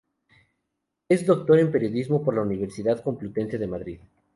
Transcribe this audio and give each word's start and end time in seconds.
Es 1.09 1.27
doctor 1.27 1.59
en 1.59 1.71
Periodismo 1.71 2.23
por 2.23 2.33
la 2.33 2.41
Universidad 2.41 3.03
Complutense 3.03 3.59
de 3.59 3.67
Madrid. 3.67 3.99